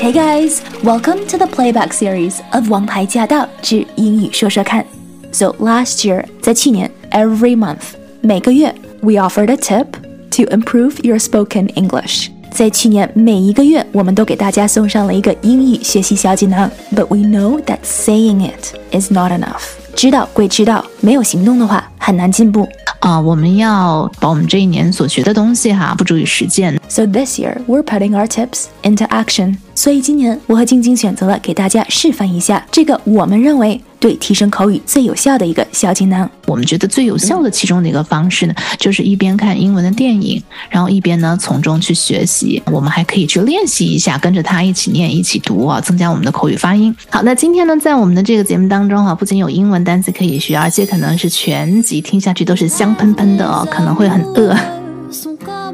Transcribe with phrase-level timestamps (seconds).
[0.00, 4.82] Hey guys, welcome to the playback series of《王牌驾到之英语说说看》。
[5.32, 9.86] So last year，在去年，every month，每个月，we offered a tip
[10.30, 12.28] to improve your spoken English。
[12.50, 16.70] 在去年每一个月，我们都给大家送上了一个英语学习小锦囊。
[16.94, 19.62] But we know that saying it is not enough。
[19.99, 22.65] 知道归知道，没有行动的话，很难进步。
[23.01, 26.79] 啊，我们要把我们这一年所学的东西哈，付诸于实践。
[26.87, 29.57] So this year we're putting our tips into action。
[29.79, 36.29] 所以今年我和晶晶选择了给大家示范一下这个我们认为对提升口语最有效的一个小锦囊。
[36.47, 42.61] 我们觉得最有效的其中的一个方式呢，就是一边看英文的电影，然后一边呢从中去学习。
[42.65, 46.93] 我们还可以去练习一下，跟着他一起念、一起读啊，增加我们的口语发音。
[47.09, 54.53] 好，那今天呢，在我们的这个节目当中哈，不仅有英文单词可以学，而且可能是全集听下去都是香喷喷的哦，可能会很饿。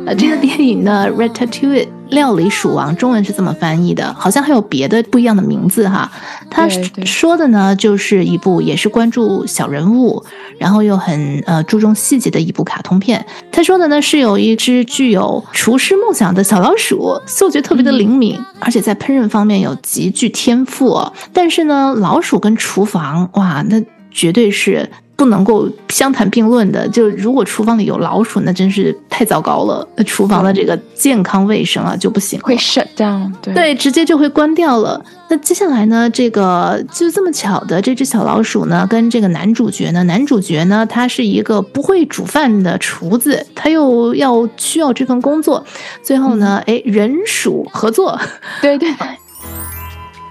[0.05, 6.11] 呃，这个电影呢，《Ratatouille》料理鼠王，中文是这么翻译的，好像还有别的不一样的名字哈。
[6.47, 6.69] 他
[7.03, 10.23] 说的呢，就是一部也是关注小人物，
[10.59, 13.25] 然后又很呃注重细节的一部卡通片。
[13.51, 21.01] 他说的呢，是有一只具有厨师梦想的小老鼠，嗅觉特别的灵敏，而且在烹饪方面有极具天赋。
[21.33, 24.87] 但是呢，老鼠跟厨房，哇，那绝对是。
[25.15, 29.87] 不能够相谈并论的，就如果厨房里有老鼠，那真是太糟糕了。
[29.95, 35.03] 那厨房的这个健康卫生啊就不行，会 shut down，对对，直接就会关掉了。
[35.29, 45.65] 那接下来呢，这个就这么巧的，这只小老鼠呢，跟这个男主角呢，男主角呢，他是一个不会煮饭的厨子，他又要需要这份工作，
[46.03, 48.19] 最后呢，哎，人鼠合作，
[48.61, 48.89] 对对。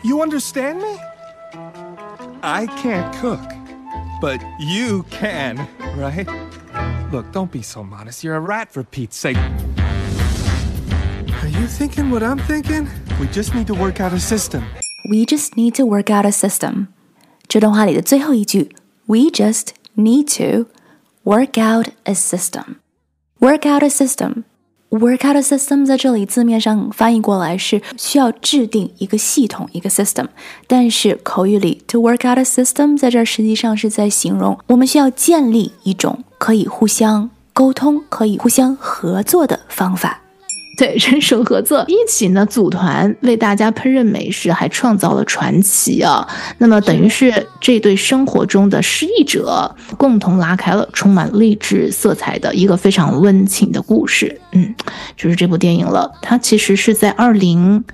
[0.03, 0.99] You understand me?
[2.43, 3.39] I can't cook.
[4.24, 5.58] But you can,
[5.96, 6.28] right?
[7.12, 8.24] Look, don't be so modest.
[8.24, 9.38] You're a rat for Pete's sake.
[11.42, 12.88] Are you thinking what I'm thinking?
[13.20, 14.64] We just need to work out a system.
[15.10, 16.88] We just need to work out a system.
[17.48, 18.76] 这段话里的最后一句，
[19.08, 20.70] We just need to
[21.24, 22.76] work out a system.
[23.40, 24.44] Work out a system.
[24.95, 30.29] Work out system 在这里字面上翻译过来是需要制定一个系统，一个 system。
[30.69, 40.24] 但是口语里 to work out a system 在这儿实际上是在形容我们需要建立一种可以互相沟通、可以互相合作的方法。
[40.77, 46.27] 对，人手合作，一起呢组团为大家烹饪美食，还创造了传奇啊！
[46.59, 54.41] 那么等于是这对生活中的失意者共同拉开了充满励志色彩的一个非常温情的故事。
[54.53, 54.75] 嗯，
[55.17, 56.11] 就是这部电影了。
[56.21, 57.85] 它其实是在二零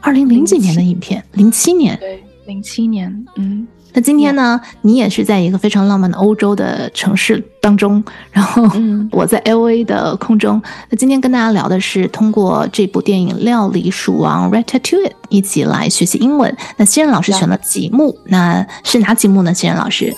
[0.00, 3.66] 二零零几年的影片，零七年，对，零七年，嗯。
[3.94, 8.62] 那今天呢，你也是在一个非常浪漫的欧洲的城市当中， 然后
[9.10, 10.60] 我在 L A 的空中。
[10.88, 16.56] 那今天跟大家聊的是通过这部电影《料理鼠王》（Ratatouille） 一起来学习英文。
[16.76, 19.52] 那新人老师选了几幕，那是哪几幕呢？
[19.52, 20.14] 新人老师。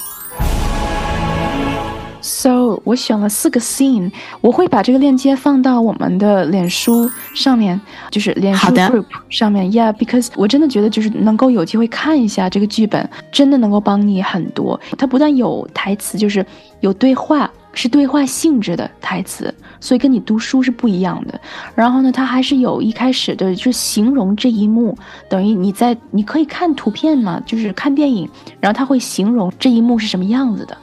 [2.25, 7.79] So 我选了四个 scene，我会把这个链接放到我们的脸书上面，
[8.11, 9.71] 就是脸书 group 上面。
[9.71, 14.81] Yeah，because 我真的觉得就是能够有机会看一下这个剧本，真的能够帮你很多。
[14.97, 16.45] 它不但有台词，就是
[16.81, 21.39] 有对话，是对话性质的台词，所以跟你读书是不一样的。
[21.75, 24.97] 然后呢，它还是有一开始的，就是形容这一幕，
[25.29, 28.27] 等于你在你可以看图片嘛，就是看电影，
[28.61, 30.75] 然后它会形容这一幕是什么样子的。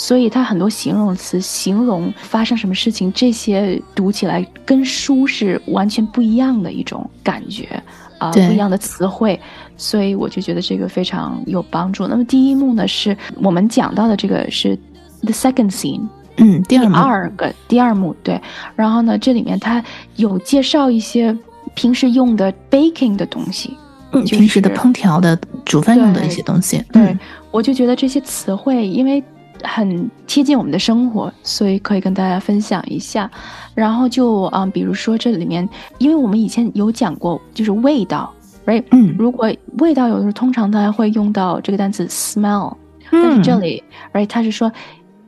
[0.00, 7.68] 所以它很多形容词形容发生什么事情，这些读起来跟书是完全不一样的一种感觉
[8.16, 9.38] 啊，不一样的词汇，
[9.76, 12.06] 所以我就觉得这个非常有帮助。
[12.06, 14.74] 那么第一幕呢，是我们讲到的这个是
[15.20, 16.00] the second scene，
[16.38, 18.40] 嗯，第二个第二幕对。
[18.74, 19.84] 然后呢，这里面它
[20.16, 21.36] 有介绍一些
[21.74, 23.76] 平时用的 baking 的东西，
[24.12, 26.82] 嗯，平时的烹调的煮饭用的一些东西。
[26.90, 27.14] 对，
[27.50, 29.22] 我就觉得这些词汇，因为。
[29.64, 33.30] 很贴近我们的生活，所以可以跟大家分享一下。
[33.74, 35.68] 然后就啊，比如说这里面，
[35.98, 38.32] 因为我们以前有讲过，就是味道
[38.66, 38.84] ，right？
[38.90, 42.76] 嗯，如果味道有的时候通常大家会用到这个单词 smell，
[43.10, 44.26] 但是这里，right？
[44.26, 44.70] 他是说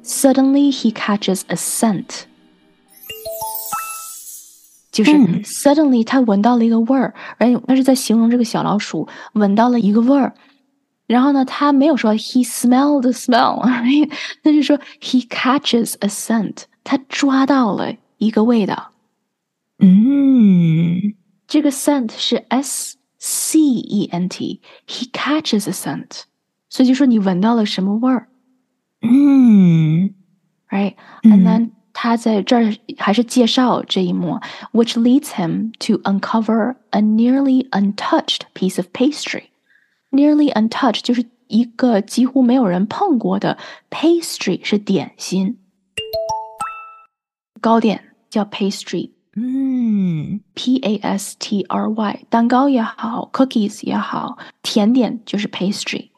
[0.05, 2.23] ，suddenly he catches a scent，
[4.90, 5.11] 就是
[5.43, 10.35] suddenly 他闻到了一个味儿，而且他是在形容这个小老鼠闻到了一个味儿。
[11.12, 13.62] 然后呢，他没有说 he smelled the smell，
[14.44, 18.91] 他就说 he catches a scent，他抓到了一个味道。
[19.79, 21.15] 嗯，
[21.47, 26.24] 这个 scent 是 s c e n t，he catches a scent，
[26.69, 28.27] 所以就说你闻到了什么味儿。
[29.01, 30.13] 嗯，
[30.69, 34.39] right，and then 他 他在这儿还是介绍这一幕，
[34.71, 39.44] which leads him to uncover a nearly untouched piece of pastry。
[40.12, 43.59] Nearly untouched 就是一个几乎没有人碰过的
[43.91, 45.59] pastry，是点心，
[47.61, 49.11] 糕点叫 pastry。
[49.35, 56.11] 嗯，P A S T R Y，蛋糕也好，cookies 也好，甜点就是 pastry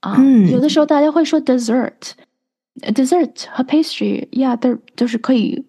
[0.00, 0.16] 啊。
[0.18, 5.66] 嗯有的时候大家会说 dessert，dessert 和 pastry 呀，都都是可以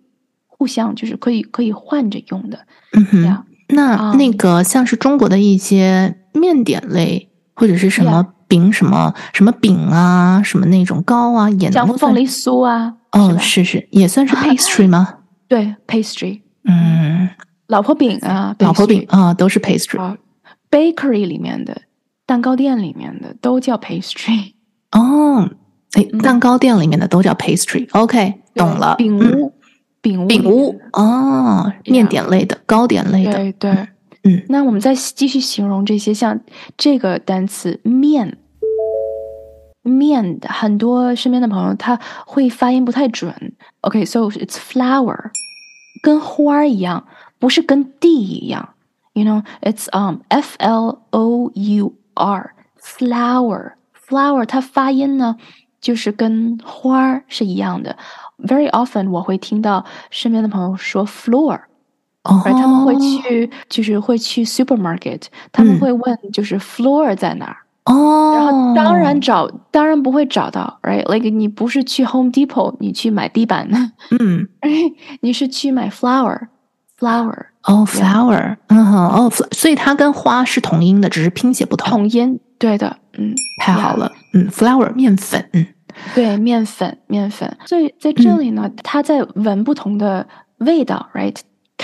[0.47, 2.65] 互相，就是可以可以换着用的。
[2.93, 3.23] 嗯哼。
[3.25, 15.15] 呀那啊那个像是中国的一些面点类，或者是什么饼、什么什么饼啊，什么那种糕啊，也像能够算凤梨酥啊，哦，吧是是，也算是 pastry 吗？
[15.47, 17.29] 对 pastry，嗯，
[17.67, 20.17] 老婆饼啊，老婆饼啊，都是 pastry 啊
[20.69, 21.81] ，bakery 里面的
[22.25, 24.53] 蛋糕店里面的都叫 pastry。
[24.91, 25.49] 哦。
[26.21, 27.87] 蛋糕店里面的都叫 pastry。
[27.93, 28.95] OK，懂了。
[28.97, 29.53] 饼嗯屋，
[30.01, 33.31] 饼屋，饼屋哦，面点类的、糕点类的。
[33.31, 33.87] 对对，
[34.27, 36.39] 嗯，那我们再继续形容这些，像
[36.75, 38.39] 这个单词面，
[39.83, 43.53] 面的很多身边的朋友他会发音不太准。
[43.81, 45.29] OK，so、it's flower，
[46.01, 47.05] 跟花儿一样，
[47.37, 48.69] 不是跟地一样。
[49.13, 53.73] You know, it's um F L O U R，flower
[54.07, 55.37] flower，它发音呢
[55.79, 57.95] 就是跟花儿是一样的。
[58.39, 61.61] Very often 我会听到身边的朋友说 floor。
[62.25, 65.79] 哦，而他们会去，就是会去 supermarket，他们嗯。
[65.79, 73.69] 会问就是 floor 在哪儿，哦，然后当然找，当然不会找到，right？Like 你不是去 Home Depot，你去买地板，
[74.19, 74.47] 嗯，
[75.21, 81.89] 你是去买 flower，flower 哦，flower，嗯哼，哦所以它跟花是同音的，只是拼写不同。
[81.89, 85.65] 同音，对的，嗯，太好了，嗯，flower 面粉，嗯
[86.13, 87.55] 对，面粉，面粉。
[87.65, 90.25] 所以在这里呢，它在闻不同的
[90.57, 91.07] 味道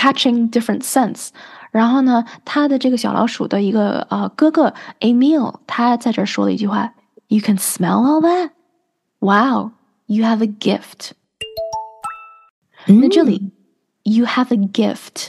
[0.01, 1.29] ，right？Catching different scents。
[1.71, 6.93] 然后呢，他的这个小老鼠的一个呃哥哥 Emil，他在这儿说了一句话：“
[7.27, 8.51] You can smell all that?
[9.19, 9.71] Wow,
[10.05, 11.11] you have a gift。”
[12.87, 13.51] 嗯，那这里
[14.03, 15.27] “you have a gift”，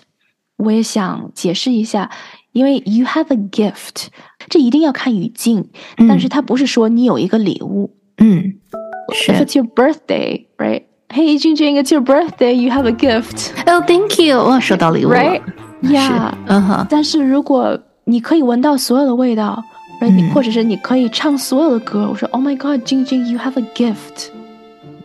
[0.56, 2.10] 我也想解释一下，
[2.52, 4.06] 因为 “you have a gift”
[4.48, 7.96] 这一定要看语境，嗯但是它不是说你有一个礼物。
[8.18, 8.60] 嗯
[9.08, 10.84] If 是 it's your birthday, right?
[11.12, 12.52] Hey, Jingjing, it's your birthday.
[12.52, 15.40] You have a gift, 哦，Thank you，我收到礼物了 right?
[15.82, 16.32] 是 Yeah.
[16.46, 19.62] 嗯哼，但是如果你可以闻到所有的味道，
[20.00, 20.10] right?
[20.10, 24.28] 你嗯或者是你可以唱所有的歌，我说 Oh my God, Jingjing, you have a gift.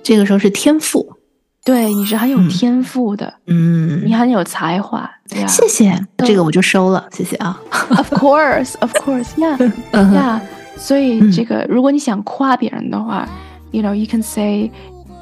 [0.01, 1.07] 这个时候是天赋，
[1.63, 5.09] 对，你是很有嗯天赋的，嗯你，很有才华。
[5.29, 5.47] Yeah.
[5.47, 7.57] 谢谢，这个我就收了，谢谢啊，
[7.95, 9.55] Of course, of course, yeah,
[9.91, 10.39] 嗯哼 yeah.
[10.75, 13.25] 所以嗯这个，如果你想夸别人的话，
[13.71, 14.69] you know, you can say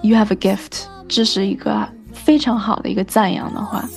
[0.05, 3.87] you have a gift，这是一个非常好的一个赞扬的话。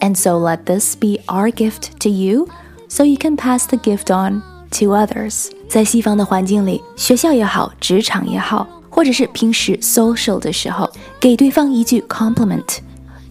[0.00, 2.48] And so let this be our gift to you,
[2.88, 4.42] so you can pass the gift on
[4.78, 5.50] to others.
[5.68, 10.88] 在西方的环境里，学校也好，职场也好，或者是平时 social 的时候，
[11.18, 12.78] 给对方一句 compliment，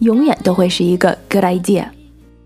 [0.00, 1.88] 永远都会是一个 good idea。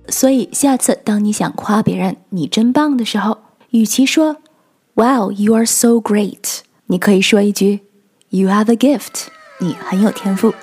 [0.08, 3.38] 所以下次当你想夸别人你真棒的时候，
[3.70, 4.36] 与其说
[4.94, 7.80] Wow, you are so great，你可以说一句
[8.30, 10.54] You have a gift，你很有天赋。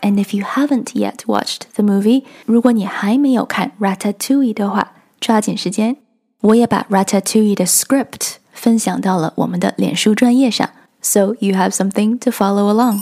[0.00, 5.96] And if you haven't yet watched the movie，如果你还没有看 Ratatouille 的话，抓紧时间。
[6.40, 10.70] 我也把 Ratatouille 的 script 分享到了我们的脸书专业上，
[11.02, 13.00] so you have something to follow along.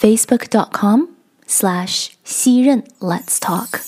[0.00, 1.08] Facebook.com
[1.46, 3.80] slash 西任 Let's Talk.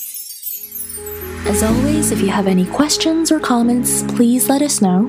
[1.46, 5.08] As always, if you have any questions or comments, please let us know.